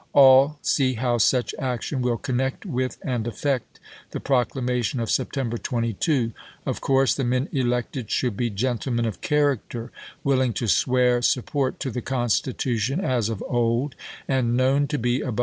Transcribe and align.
All 0.13 0.57
see 0.63 0.95
how 0.95 1.19
such 1.19 1.53
action 1.59 2.01
will 2.01 2.17
connect 2.17 2.65
with 2.65 2.97
and 3.05 3.27
affect 3.27 3.79
the 4.09 4.19
proclamation 4.19 4.99
of 4.99 5.11
September 5.11 5.59
22. 5.59 6.31
Of 6.65 6.81
course 6.81 7.13
the 7.13 7.23
men 7.23 7.47
elected 7.51 8.09
should 8.09 8.35
be 8.35 8.49
gentlemen 8.49 9.05
of 9.05 9.21
character, 9.21 9.91
willing 10.23 10.53
to 10.53 10.65
swear 10.67 11.21
support 11.21 11.79
to 11.81 11.91
the 11.91 12.01
Constitution, 12.01 12.99
as 12.99 13.29
of 13.29 13.43
old, 13.47 13.93
and 14.27 14.57
known 14.57 14.57
Lincoln 14.57 14.87
to 14.87 14.97
Butler 15.21 15.31
Oct. 15.33 15.39